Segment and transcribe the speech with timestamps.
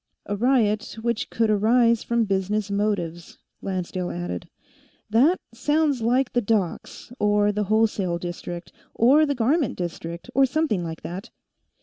[0.25, 4.49] "A riot which could arise from business motives," Lancedale added.
[5.11, 10.83] "That sounds like the docks, or the wholesale district, or the garment district, or something
[10.83, 11.29] like that."